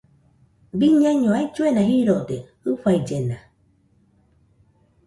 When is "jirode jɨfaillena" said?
1.89-3.37